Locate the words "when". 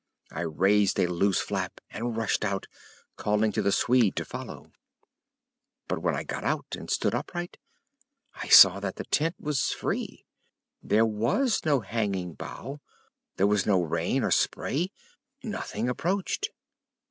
6.01-6.15